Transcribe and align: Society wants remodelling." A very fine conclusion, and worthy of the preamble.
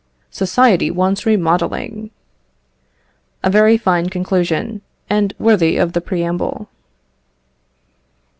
Society 0.31 0.89
wants 0.89 1.27
remodelling." 1.27 2.09
A 3.43 3.51
very 3.51 3.77
fine 3.77 4.09
conclusion, 4.09 4.81
and 5.11 5.31
worthy 5.37 5.77
of 5.77 5.93
the 5.93 6.01
preamble. 6.01 6.69